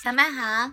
[0.00, 0.70] 小麦好，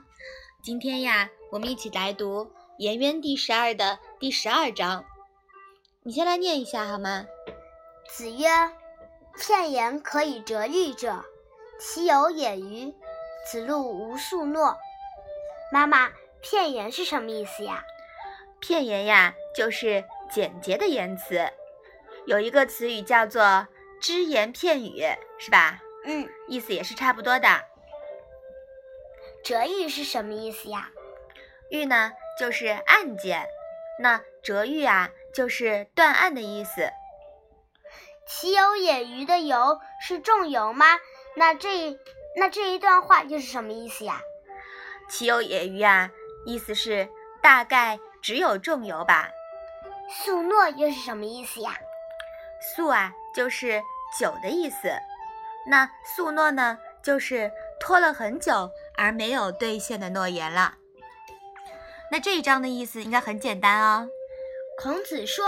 [0.62, 2.46] 今天呀，我们一起来读
[2.78, 5.04] 《颜渊》第十二的第十二章。
[6.04, 7.26] 你先来念一下好吗？
[8.08, 8.48] 子曰
[9.36, 11.26] ：“片言可以折喻者，
[11.80, 12.94] 其有也与？”
[13.50, 14.78] 子路无数诺。
[15.72, 16.12] 妈妈，
[16.44, 17.84] 片言是什么意思呀？
[18.60, 21.50] 片言呀，就是简洁的言辞。
[22.28, 23.68] 有一个词语叫做
[24.00, 25.04] “只言片语”，
[25.40, 25.82] 是吧？
[26.04, 27.48] 嗯，意思也是差不多的。
[29.46, 30.90] 折玉是什么意思呀？
[31.70, 33.48] 玉呢，就是案件。
[34.00, 36.90] 那折玉啊，就是断案的意思。
[38.26, 40.88] 其有也余的游是仲由吗？
[41.36, 41.96] 那这
[42.36, 44.20] 那这一段话又是什么意思呀？
[45.08, 46.10] 其有也余啊，
[46.48, 47.08] 意思是
[47.40, 49.30] 大概只有仲由吧。
[50.10, 51.78] 宿诺又是什么意思呀？
[52.60, 53.80] 宿啊，就是
[54.20, 54.92] 酒的意思。
[55.68, 57.52] 那宿诺呢，就是
[57.86, 58.72] 拖了很久。
[58.98, 60.76] 而没有兑现的诺言了。
[62.10, 64.08] 那这一章的意思应该很简单哦。
[64.82, 65.46] 孔子说：“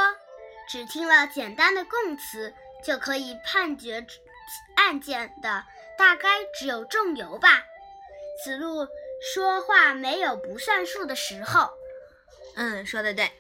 [0.68, 2.54] 只听了简单的供词
[2.84, 4.06] 就可以判决
[4.76, 5.64] 案件的，
[5.98, 7.64] 大概只有仲由吧。”
[8.44, 8.86] 子路
[9.34, 11.72] 说话没有不算数的时候。
[12.58, 13.32] 嗯，说的对。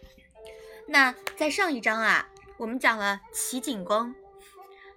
[0.87, 4.15] 那在上一章啊，我们讲了齐景公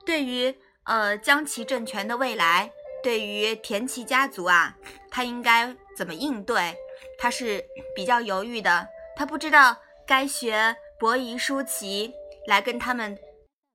[0.07, 2.71] 对于呃将其政权的未来。
[3.03, 4.77] 对于田齐家族啊，
[5.11, 6.77] 他应该怎么应对？
[7.19, 12.13] 他是比较犹豫的，他不知道该学伯夷叔齐
[12.47, 13.19] 来跟他们，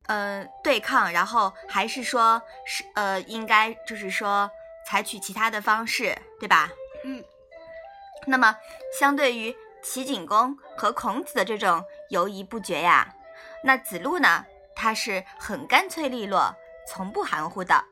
[0.07, 4.49] 呃，对抗，然后还是说是呃，应该就是说
[4.87, 6.71] 采取其他的方式，对吧？
[7.03, 7.23] 嗯。
[8.27, 8.55] 那么，
[8.99, 13.13] 相对于齐景公和孔子的这种犹疑不决呀，
[13.63, 14.43] 那子路呢，
[14.75, 16.55] 他是很干脆利落，
[16.87, 17.85] 从不含糊的。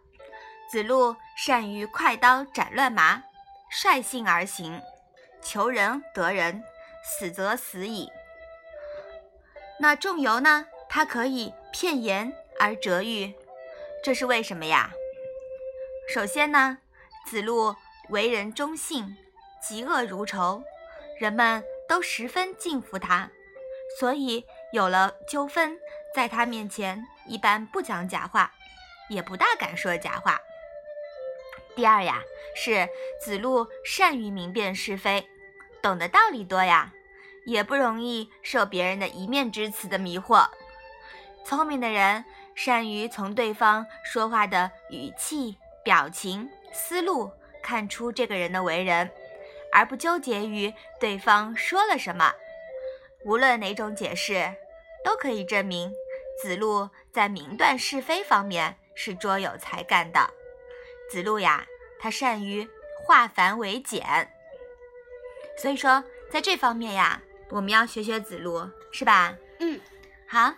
[0.69, 3.23] 子路善于快刀斩乱麻，
[3.69, 4.81] 率性而行，
[5.41, 6.63] 求仁得仁，
[7.03, 8.11] 死则死矣。
[9.79, 10.67] 那仲由呢？
[10.89, 13.33] 他可以片言而折喻，
[14.03, 14.91] 这是为什么呀？
[16.13, 16.77] 首先呢，
[17.25, 17.75] 子路
[18.09, 19.17] 为人忠信，
[19.67, 20.63] 嫉恶如仇，
[21.19, 23.29] 人们都十分敬服他，
[23.99, 25.79] 所以有了纠纷，
[26.13, 28.51] 在他面前一般不讲假话，
[29.09, 30.39] 也不大敢说假话。
[31.75, 32.21] 第二呀，
[32.55, 32.87] 是
[33.19, 35.27] 子路善于明辨是非，
[35.81, 36.93] 懂得道理多呀，
[37.45, 40.47] 也不容易受别人的一面之词的迷惑。
[41.45, 42.23] 聪明的人
[42.55, 49.09] 善于从对方说话的语气、表情、思路看出这个人的为人，
[49.71, 52.31] 而不纠结于对方说了什么。
[53.25, 54.53] 无论哪种解释，
[55.03, 55.91] 都可以证明
[56.41, 60.29] 子路在明断是非方面是卓有才干的。
[61.13, 61.63] 子路呀，
[61.99, 62.67] 他善于
[63.05, 64.03] 化繁为简，
[65.55, 69.35] 所以说在这方面呀，我们要学学子路，是吧？
[69.59, 69.79] 嗯，
[70.27, 70.55] 好，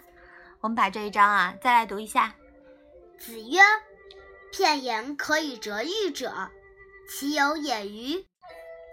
[0.61, 2.33] 我们把这一章啊再来读一下。
[3.17, 3.59] 子曰
[4.49, 6.49] ：“片言可以折玉者，
[7.09, 8.25] 其有也与？”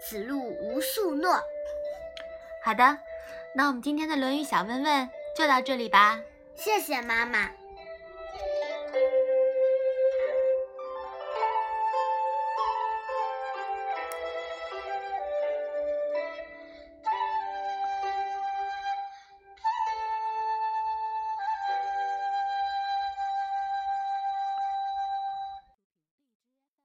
[0.05, 1.39] 子路无素诺。
[2.65, 2.97] 好的，
[3.55, 6.19] 那我们今天的《论语》小问问就到这里吧。
[6.57, 7.49] 谢谢妈妈。